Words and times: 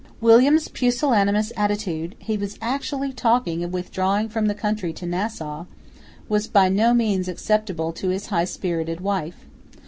William's 0.19 0.67
pusillanimous 0.67 1.53
attitude 1.55 2.15
(he 2.17 2.35
was 2.35 2.57
actually 2.59 3.13
talking 3.13 3.63
of 3.63 3.71
withdrawing 3.71 4.29
from 4.29 4.47
the 4.47 4.55
country 4.55 4.91
to 4.93 5.05
Nassau) 5.05 5.65
was 6.27 6.47
by 6.47 6.69
no 6.69 6.91
means 6.95 7.27
acceptable 7.27 7.93
to 7.93 8.09
his 8.09 8.25
high 8.33 8.45
spirited 8.45 9.01
wife. 9.01 9.45